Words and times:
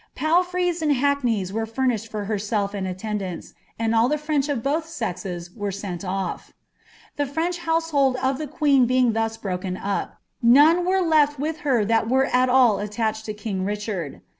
•■ 0.01 0.03
Palfreys 0.19 0.81
and 0.81 0.93
hackneys 0.93 1.53
were 1.53 1.67
ruinished 1.67 2.07
for 2.07 2.25
herself 2.25 2.73
and 2.73 2.87
BtietRhMl*,i*d 2.87 3.93
all 3.93 4.09
the 4.09 4.17
French 4.17 4.49
of 4.49 4.63
boili 4.63 4.83
sexes 4.85 5.51
were 5.55 5.71
sent 5.71 6.01
ofl? 6.01 6.53
The 7.17 7.27
French 7.27 7.59
htiuaehulJ 7.59 8.15
of 8.15 8.39
the 8.39 8.49
i|ueen 8.51 8.87
bcin|^ 8.87 9.13
thus 9.13 9.37
broken 9.37 9.77
up, 9.77 10.15
noue 10.41 10.81
were 10.81 11.01
left 11.01 11.37
with 11.37 11.57
her 11.59 11.85
tliat 11.85 12.09
wntalill 12.09 12.83
attached 12.83 13.25
to 13.27 13.33
king 13.35 13.63
Richard. 13.63 14.21